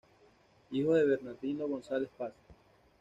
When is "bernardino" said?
1.05-1.67